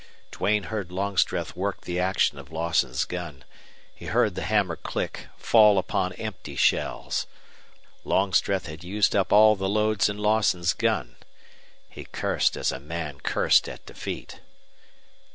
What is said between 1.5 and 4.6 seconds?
work the action of Lawson's gun. He heard the